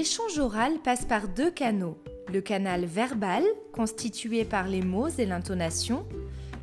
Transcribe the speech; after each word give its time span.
L'échange 0.00 0.38
oral 0.38 0.78
passe 0.82 1.04
par 1.04 1.28
deux 1.28 1.50
canaux. 1.50 1.98
Le 2.32 2.40
canal 2.40 2.86
verbal, 2.86 3.42
constitué 3.70 4.46
par 4.46 4.66
les 4.66 4.80
mots 4.80 5.10
et 5.10 5.26
l'intonation, 5.26 6.06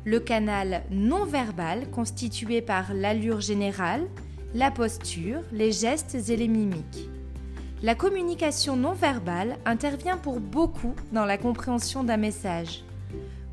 le 0.04 0.18
canal 0.18 0.82
non 0.90 1.24
verbal, 1.24 1.88
constitué 1.92 2.62
par 2.62 2.92
l'allure 2.92 3.40
générale, 3.40 4.08
la 4.56 4.72
posture, 4.72 5.38
les 5.52 5.70
gestes 5.70 6.16
et 6.16 6.36
les 6.36 6.48
mimiques. 6.48 7.08
La 7.80 7.94
communication 7.94 8.74
non 8.74 8.94
verbale 8.94 9.56
intervient 9.64 10.16
pour 10.16 10.40
beaucoup 10.40 10.96
dans 11.12 11.24
la 11.24 11.38
compréhension 11.38 12.02
d'un 12.02 12.16
message. 12.16 12.82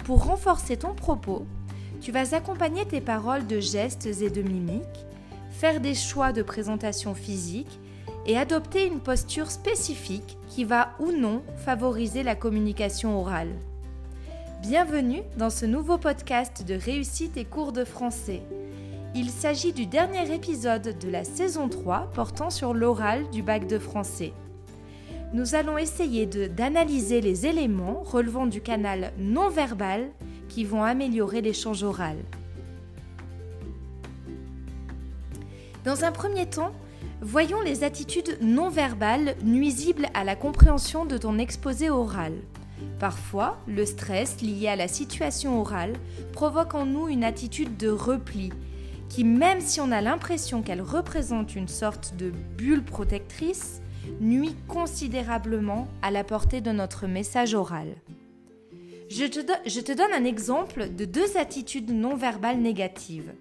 Pour 0.04 0.26
renforcer 0.26 0.78
ton 0.78 0.96
propos, 0.96 1.46
tu 2.02 2.12
vas 2.12 2.34
accompagner 2.34 2.86
tes 2.86 3.02
paroles 3.02 3.46
de 3.46 3.60
gestes 3.60 4.08
et 4.08 4.32
de 4.32 4.42
mimiques, 4.42 5.06
faire 5.52 5.80
des 5.80 5.94
choix 5.94 6.34
de 6.34 6.42
présentation 6.42 7.14
physique 7.14 7.80
et 8.26 8.38
adopter 8.38 8.88
une 8.88 9.00
posture 9.00 9.52
spécifique 9.52 10.38
qui 10.50 10.64
va 10.64 10.92
ou 11.00 11.12
non 11.12 11.44
favoriser 11.58 12.24
la 12.24 12.36
communication 12.36 13.20
orale. 13.20 13.54
Bienvenue 14.62 15.22
dans 15.38 15.52
ce 15.52 15.66
nouveau 15.66 15.98
podcast 15.98 16.66
de 16.66 16.74
réussite 16.74 17.38
et 17.38 17.46
cours 17.46 17.72
de 17.72 17.84
français. 17.84 18.42
Il 19.14 19.30
s'agit 19.30 19.74
du 19.74 19.86
dernier 19.86 20.34
épisode 20.34 20.98
de 20.98 21.10
la 21.10 21.24
saison 21.24 21.70
3 21.70 22.12
portant 22.14 22.50
sur 22.50 22.74
l'oral 22.74 23.30
du 23.30 23.44
bac 23.44 23.68
de 23.68 23.78
français. 23.78 24.34
Nous 25.34 25.54
allons 25.54 25.78
essayer 25.78 26.26
d'analyser 26.26 27.22
les 27.22 27.46
éléments 27.46 28.02
relevant 28.04 28.48
du 28.48 28.62
canal 28.62 29.12
non 29.18 29.50
verbal 29.50 30.10
qui 30.50 30.64
vont 30.64 30.84
améliorer 30.84 31.42
l'échange 31.42 31.84
oral. 31.84 32.18
Dans 35.84 36.04
un 36.04 36.12
premier 36.12 36.48
temps, 36.48 36.72
voyons 37.22 37.62
les 37.62 37.84
attitudes 37.84 38.38
non 38.42 38.70
verbales 38.70 39.36
nuisibles 39.44 40.08
à 40.14 40.24
la 40.24 40.36
compréhension 40.36 41.06
de 41.06 41.18
ton 41.18 41.38
exposé 41.38 41.90
oral. 41.90 42.34
Parfois, 43.00 43.58
le 43.68 43.86
stress 43.86 44.42
lié 44.42 44.68
à 44.68 44.76
la 44.76 44.88
situation 44.88 45.60
orale 45.60 45.94
provoque 46.34 46.76
en 46.76 46.86
nous 46.86 47.08
une 47.08 47.24
attitude 47.24 47.78
de 47.78 47.90
repli 47.90 48.52
qui, 49.10 49.24
même 49.24 49.62
si 49.62 49.80
on 49.80 49.92
a 49.92 50.02
l'impression 50.02 50.62
qu'elle 50.62 50.82
représente 50.82 51.56
une 51.56 51.68
sorte 51.68 52.16
de 52.16 52.32
bulle 52.58 52.84
protectrice, 52.84 53.82
nuit 54.20 54.56
considérablement 54.68 55.88
à 56.02 56.12
la 56.12 56.24
portée 56.24 56.62
de 56.62 56.72
notre 56.72 57.08
message 57.08 57.54
oral. 57.54 57.96
Je 59.10 59.26
te, 59.26 59.94
donne 59.94 60.14
un 60.14 60.26
exemple 60.26 60.90
de 60.90 61.06
deux 61.06 61.38
attitudes 61.38 61.92
non 61.92 62.16
verbales 62.16 62.60
négatives. 62.60 63.34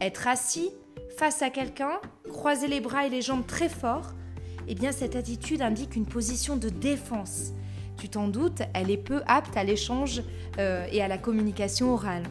Être 0.00 0.26
assis 0.26 0.70
face 1.16 1.42
à 1.42 1.50
quelqu'un, 1.50 2.00
croiser 2.30 2.68
les 2.68 2.80
bras 2.80 3.06
et 3.06 3.10
les 3.10 3.22
jambes 3.22 3.46
très 3.46 3.68
fort, 3.68 4.12
eh 4.68 4.74
bien 4.74 4.92
cette 4.92 5.16
attitude 5.16 5.62
indique 5.62 5.96
une 5.96 6.06
position 6.06 6.56
de 6.56 6.68
défense. 6.68 7.52
Tu 7.98 8.08
t'en 8.08 8.28
doutes, 8.28 8.62
elle 8.74 8.90
est 8.90 8.96
peu 8.96 9.22
apte 9.26 9.56
à 9.56 9.64
l'échange 9.64 10.22
euh, 10.58 10.86
et 10.90 11.02
à 11.02 11.08
la 11.08 11.18
communication 11.18 11.92
orale. 11.92 12.24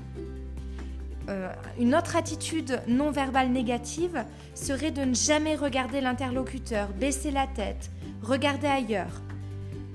Euh, 1.29 1.49
une 1.79 1.95
autre 1.95 2.15
attitude 2.15 2.81
non 2.87 3.11
verbale 3.11 3.49
négative 3.49 4.25
serait 4.55 4.91
de 4.91 5.01
ne 5.01 5.13
jamais 5.13 5.55
regarder 5.55 6.01
l'interlocuteur, 6.01 6.89
baisser 6.89 7.31
la 7.31 7.47
tête, 7.47 7.91
regarder 8.21 8.67
ailleurs. 8.67 9.21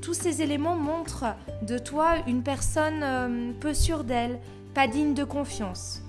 Tous 0.01 0.15
ces 0.15 0.41
éléments 0.41 0.77
montrent 0.77 1.35
de 1.63 1.79
toi 1.79 2.15
une 2.27 2.43
personne 2.43 3.03
euh, 3.03 3.53
peu 3.61 3.75
sûre 3.75 4.05
d'elle, 4.05 4.39
pas 4.73 4.87
digne 4.87 5.15
de 5.15 5.25
confiance. 5.25 6.06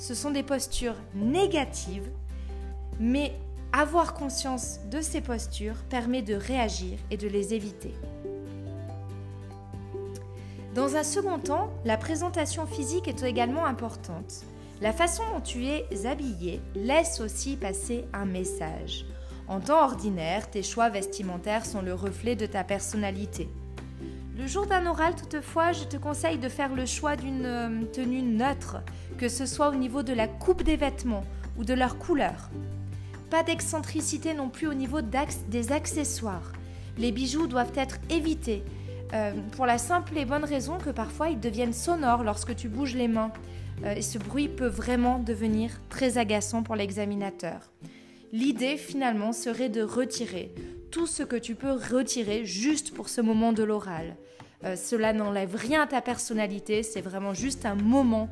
Ce 0.00 0.14
sont 0.14 0.30
des 0.30 0.42
postures 0.42 0.96
négatives, 1.14 2.08
mais 2.98 3.34
avoir 3.70 4.14
conscience 4.14 4.80
de 4.90 5.02
ces 5.02 5.20
postures 5.20 5.76
permet 5.90 6.22
de 6.22 6.34
réagir 6.34 6.98
et 7.10 7.18
de 7.18 7.28
les 7.28 7.52
éviter. 7.52 7.92
Dans 10.74 10.96
un 10.96 11.02
second 11.02 11.38
temps, 11.38 11.70
la 11.84 11.98
présentation 11.98 12.64
physique 12.66 13.08
est 13.08 13.22
également 13.24 13.66
importante. 13.66 14.46
La 14.80 14.94
façon 14.94 15.22
dont 15.34 15.42
tu 15.42 15.66
es 15.66 15.84
habillé 16.06 16.62
laisse 16.74 17.20
aussi 17.20 17.56
passer 17.56 18.06
un 18.14 18.24
message. 18.24 19.04
En 19.48 19.60
temps 19.60 19.84
ordinaire, 19.84 20.50
tes 20.50 20.62
choix 20.62 20.88
vestimentaires 20.88 21.66
sont 21.66 21.82
le 21.82 21.92
reflet 21.92 22.36
de 22.36 22.46
ta 22.46 22.64
personnalité. 22.64 23.50
Le 24.40 24.46
jour 24.46 24.64
d'un 24.64 24.86
oral, 24.86 25.14
toutefois, 25.16 25.72
je 25.72 25.84
te 25.84 25.98
conseille 25.98 26.38
de 26.38 26.48
faire 26.48 26.74
le 26.74 26.86
choix 26.86 27.14
d'une 27.14 27.44
euh, 27.44 27.84
tenue 27.92 28.22
neutre, 28.22 28.78
que 29.18 29.28
ce 29.28 29.44
soit 29.44 29.68
au 29.68 29.74
niveau 29.74 30.02
de 30.02 30.14
la 30.14 30.28
coupe 30.28 30.62
des 30.62 30.76
vêtements 30.76 31.24
ou 31.58 31.64
de 31.64 31.74
leur 31.74 31.98
couleur. 31.98 32.48
Pas 33.28 33.42
d'excentricité 33.42 34.32
non 34.32 34.48
plus 34.48 34.66
au 34.66 34.72
niveau 34.72 35.00
des 35.02 35.72
accessoires. 35.72 36.52
Les 36.96 37.12
bijoux 37.12 37.48
doivent 37.48 37.74
être 37.76 37.98
évités 38.08 38.64
euh, 39.12 39.34
pour 39.52 39.66
la 39.66 39.76
simple 39.76 40.16
et 40.16 40.24
bonne 40.24 40.46
raison 40.46 40.78
que 40.78 40.90
parfois 40.90 41.28
ils 41.28 41.38
deviennent 41.38 41.74
sonores 41.74 42.24
lorsque 42.24 42.56
tu 42.56 42.70
bouges 42.70 42.96
les 42.96 43.08
mains. 43.08 43.32
Euh, 43.84 43.92
et 43.92 44.02
ce 44.02 44.16
bruit 44.16 44.48
peut 44.48 44.68
vraiment 44.68 45.18
devenir 45.18 45.70
très 45.90 46.16
agaçant 46.16 46.62
pour 46.62 46.76
l'examinateur. 46.76 47.70
L'idée 48.32 48.78
finalement 48.78 49.34
serait 49.34 49.68
de 49.68 49.82
retirer 49.82 50.54
tout 50.90 51.06
ce 51.06 51.22
que 51.22 51.36
tu 51.36 51.54
peux 51.54 51.72
retirer 51.72 52.44
juste 52.44 52.92
pour 52.92 53.08
ce 53.08 53.20
moment 53.20 53.52
de 53.52 53.62
l'oral. 53.62 54.16
Euh, 54.64 54.76
cela 54.76 55.12
n'enlève 55.12 55.54
rien 55.54 55.82
à 55.82 55.86
ta 55.86 56.00
personnalité, 56.00 56.82
c'est 56.82 57.00
vraiment 57.00 57.32
juste 57.32 57.64
un 57.64 57.76
moment 57.76 58.28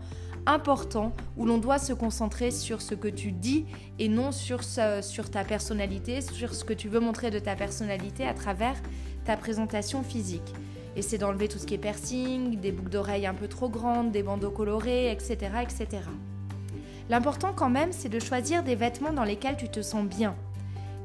important 0.46 1.14
où 1.36 1.46
l'on 1.46 1.58
doit 1.58 1.78
se 1.78 1.92
concentrer 1.92 2.50
sur 2.50 2.80
ce 2.80 2.94
que 2.94 3.08
tu 3.08 3.32
dis 3.32 3.66
et 3.98 4.08
non 4.08 4.32
sur, 4.32 4.62
sur 4.64 5.30
ta 5.30 5.44
personnalité, 5.44 6.20
sur 6.20 6.54
ce 6.54 6.64
que 6.64 6.72
tu 6.72 6.88
veux 6.88 7.00
montrer 7.00 7.30
de 7.30 7.38
ta 7.38 7.54
personnalité 7.54 8.26
à 8.26 8.34
travers 8.34 8.76
ta 9.24 9.36
présentation 9.36 10.02
physique. 10.02 10.54
Essaie 10.96 11.18
d'enlever 11.18 11.48
tout 11.48 11.58
ce 11.58 11.66
qui 11.66 11.74
est 11.74 11.78
piercing, 11.78 12.58
des 12.60 12.72
boucles 12.72 12.90
d'oreilles 12.90 13.26
un 13.26 13.34
peu 13.34 13.46
trop 13.46 13.68
grandes, 13.68 14.10
des 14.10 14.22
bandeaux 14.22 14.50
colorés, 14.50 15.12
etc. 15.12 15.36
etc. 15.62 15.86
L'important 17.08 17.52
quand 17.54 17.70
même, 17.70 17.92
c'est 17.92 18.08
de 18.08 18.18
choisir 18.18 18.62
des 18.62 18.74
vêtements 18.74 19.12
dans 19.12 19.24
lesquels 19.24 19.56
tu 19.56 19.68
te 19.68 19.80
sens 19.80 20.04
bien. 20.04 20.34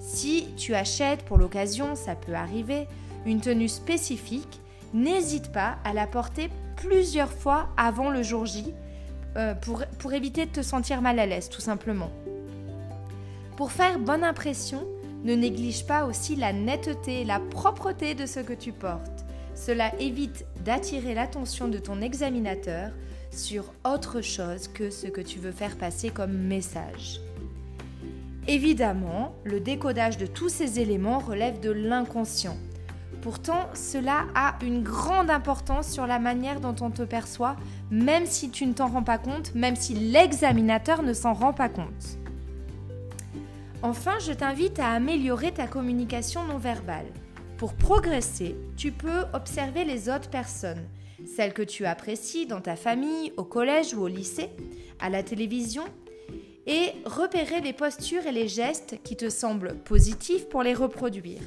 Si 0.03 0.47
tu 0.58 0.75
achètes 0.75 1.24
pour 1.24 1.38
l'occasion, 1.38 1.96
ça 1.96 2.14
peut 2.14 2.34
arriver, 2.34 2.88
une 3.25 3.40
tenue 3.40 3.69
spécifique, 3.69 4.59
n'hésite 4.94 5.53
pas 5.53 5.78
à 5.86 5.94
la 5.94 6.08
porter 6.08 6.50
plusieurs 6.75 7.31
fois 7.31 7.69
avant 7.78 8.09
le 8.09 8.22
jour 8.22 8.46
J 8.46 8.74
euh, 9.38 9.56
pour, 9.56 9.86
pour 10.00 10.12
éviter 10.12 10.46
de 10.46 10.52
te 10.52 10.62
sentir 10.62 11.02
mal 11.02 11.19
à 11.19 11.25
l'aise, 11.25 11.50
tout 11.50 11.62
simplement. 11.62 12.12
Pour 13.56 13.72
faire 13.72 13.97
bonne 13.97 14.25
impression, 14.25 14.86
ne 15.24 15.36
néglige 15.36 15.88
pas 15.88 16.03
aussi 16.03 16.35
la 16.35 16.52
netteté, 16.52 17.24
la 17.24 17.40
propreté 17.40 18.14
de 18.14 18.25
ce 18.25 18.41
que 18.41 18.53
tu 18.53 18.74
portes. 18.74 19.24
Cela 19.56 19.96
évite 20.02 20.46
d'attirer 20.66 21.14
l'attention 21.14 21.70
de 21.70 21.78
ton 21.78 22.02
examinateur 22.02 22.91
sur 23.31 23.72
autre 23.85 24.20
chose 24.20 24.68
que 24.68 24.90
ce 24.90 25.08
que 25.08 25.22
tu 25.22 25.40
veux 25.40 25.53
faire 25.53 25.78
passer 25.78 26.09
comme 26.09 26.34
message. 26.34 27.22
Évidemment, 28.48 29.36
le 29.46 29.62
décodage 29.62 30.18
de 30.18 30.26
tous 30.26 30.50
ces 30.50 30.80
éléments 30.80 31.20
relève 31.20 31.62
de 31.62 31.72
l'inconscient. 31.72 32.58
Pourtant, 33.22 33.70
cela 33.74 34.26
a 34.36 34.56
une 34.62 34.84
grande 34.84 35.30
importance 35.30 35.90
sur 35.90 36.06
la 36.06 36.20
manière 36.20 36.59
dont 36.59 36.76
on 36.82 36.92
te 36.92 37.03
perçoit, 37.03 37.56
même 37.90 38.26
si 38.26 38.50
tu 38.50 38.66
ne 38.66 38.74
t'en 38.74 38.90
rends 38.90 39.03
pas 39.03 39.18
compte, 39.18 39.56
même 39.56 39.78
si 39.78 39.94
l'examinateur 39.94 41.03
ne 41.03 41.14
s'en 41.14 41.32
rend 41.32 41.53
pas 41.53 41.70
compte. 41.70 42.18
Enfin, 43.82 44.20
je 44.20 44.34
t'invite 44.34 44.78
à 44.78 44.90
améliorer 44.90 45.53
ta 45.53 45.68
communication 45.68 46.44
non 46.44 46.58
verbale. 46.58 47.06
Pour 47.58 47.76
progresser, 47.76 48.58
tu 48.76 48.92
peux 48.92 49.24
observer 49.34 49.86
les 49.86 50.09
autres 50.09 50.30
personnes, 50.30 50.84
celles 51.26 51.53
que 51.53 51.62
tu 51.62 51.86
apprécies 51.86 52.46
dans 52.46 52.59
ta 52.59 52.76
famille, 52.76 53.32
au 53.38 53.46
collège 53.46 53.94
ou 53.94 54.02
au 54.02 54.08
lycée, 54.08 54.50
à 55.00 55.09
la 55.09 55.24
télévision, 55.24 55.86
et 56.66 56.94
repérer 57.05 57.61
les 57.61 57.73
postures 57.73 58.26
et 58.26 58.32
les 58.32 58.47
gestes 58.47 58.99
qui 59.03 59.16
te 59.16 59.29
semblent 59.29 59.76
positifs 59.84 60.47
pour 60.49 60.64
les 60.64 60.73
reproduire. 60.73 61.41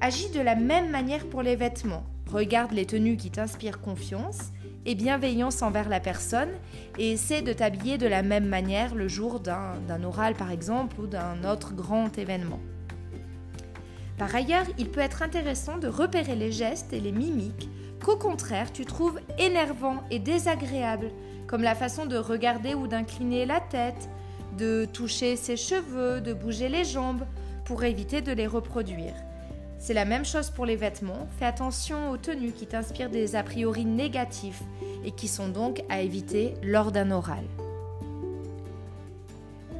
Agis 0.00 0.30
de 0.30 0.40
la 0.40 0.56
même 0.56 0.90
manière 0.90 1.26
pour 1.26 1.42
les 1.42 1.56
vêtements. 1.56 2.04
Regarde 2.26 2.72
les 2.72 2.86
tenues 2.86 3.16
qui 3.16 3.30
t'inspirent 3.30 3.80
confiance 3.80 4.52
et 4.86 4.94
bienveillance 4.94 5.62
envers 5.62 5.88
la 5.88 6.00
personne 6.00 6.50
et 6.98 7.12
essaie 7.12 7.42
de 7.42 7.52
t'habiller 7.52 7.98
de 7.98 8.06
la 8.06 8.22
même 8.22 8.46
manière 8.46 8.94
le 8.94 9.08
jour 9.08 9.40
d'un 9.40 10.04
oral 10.04 10.34
par 10.34 10.50
exemple 10.50 11.00
ou 11.00 11.06
d'un 11.06 11.44
autre 11.44 11.74
grand 11.74 12.16
événement. 12.18 12.60
Par 14.16 14.34
ailleurs, 14.34 14.66
il 14.78 14.90
peut 14.90 15.00
être 15.00 15.22
intéressant 15.22 15.78
de 15.78 15.88
repérer 15.88 16.36
les 16.36 16.52
gestes 16.52 16.92
et 16.92 17.00
les 17.00 17.12
mimiques 17.12 17.68
qu'au 18.02 18.16
contraire 18.16 18.72
tu 18.72 18.84
trouves 18.84 19.20
énervants 19.38 20.02
et 20.10 20.18
désagréables, 20.18 21.10
comme 21.50 21.62
la 21.64 21.74
façon 21.74 22.06
de 22.06 22.16
regarder 22.16 22.74
ou 22.74 22.86
d'incliner 22.86 23.44
la 23.44 23.58
tête, 23.58 24.08
de 24.56 24.84
toucher 24.84 25.34
ses 25.34 25.56
cheveux, 25.56 26.20
de 26.20 26.32
bouger 26.32 26.68
les 26.68 26.84
jambes, 26.84 27.24
pour 27.64 27.82
éviter 27.82 28.20
de 28.20 28.30
les 28.30 28.46
reproduire. 28.46 29.14
C'est 29.76 29.92
la 29.92 30.04
même 30.04 30.24
chose 30.24 30.50
pour 30.50 30.64
les 30.64 30.76
vêtements. 30.76 31.26
Fais 31.40 31.46
attention 31.46 32.12
aux 32.12 32.18
tenues 32.18 32.52
qui 32.52 32.68
t'inspirent 32.68 33.10
des 33.10 33.34
a 33.34 33.42
priori 33.42 33.84
négatifs 33.84 34.62
et 35.04 35.10
qui 35.10 35.26
sont 35.26 35.48
donc 35.48 35.82
à 35.88 36.02
éviter 36.02 36.54
lors 36.62 36.92
d'un 36.92 37.10
oral. 37.10 37.42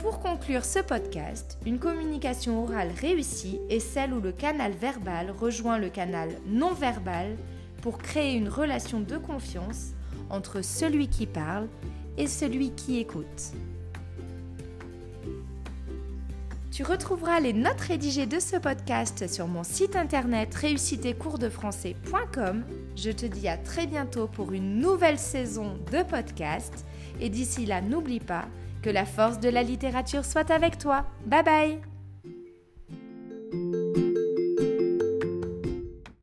Pour 0.01 0.19
conclure 0.19 0.65
ce 0.65 0.81
podcast, 0.81 1.57
une 1.65 1.79
communication 1.79 2.65
orale 2.65 2.91
réussie 3.01 3.61
est 3.69 3.79
celle 3.79 4.13
où 4.13 4.21
le 4.21 4.33
canal 4.33 4.73
verbal 4.73 5.31
rejoint 5.31 5.79
le 5.79 5.89
canal 5.89 6.31
non 6.49 6.73
verbal 6.73 7.37
pour 7.81 7.99
créer 7.99 8.35
une 8.35 8.49
relation 8.49 8.99
de 8.99 9.19
confiance 9.19 9.93
entre 10.31 10.63
celui 10.63 11.09
qui 11.09 11.27
parle 11.27 11.69
et 12.17 12.27
celui 12.27 12.71
qui 12.71 12.99
écoute. 12.99 13.53
Tu 16.71 16.83
retrouveras 16.85 17.41
les 17.41 17.53
notes 17.53 17.81
rédigées 17.81 18.25
de 18.27 18.41
ce 18.41 18.57
podcast 18.57 19.29
sur 19.29 19.49
mon 19.49 19.65
site 19.65 19.97
internet 19.97 20.55
réussitescoursdefrançais.com. 20.55 22.65
Je 22.97 23.11
te 23.11 23.27
dis 23.27 23.49
à 23.49 23.59
très 23.59 23.87
bientôt 23.87 24.29
pour 24.29 24.53
une 24.53 24.79
nouvelle 24.79 25.19
saison 25.19 25.77
de 25.93 26.03
podcast 26.03 26.87
et 27.21 27.29
d'ici 27.29 27.67
là 27.67 27.83
n'oublie 27.83 28.21
pas 28.21 28.47
que 28.83 28.89
la 28.89 29.05
force 29.05 29.41
de 29.41 29.49
la 29.49 29.63
littérature 29.63 30.25
soit 30.25 30.51
avec 30.51 30.79
toi. 30.79 31.05
Bye 31.27 31.43
bye 31.43 31.90